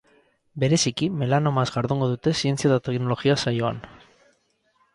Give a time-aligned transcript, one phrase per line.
[0.61, 3.81] Bereziki melanomaz jardungo dute zientzia eta teknologia saioan.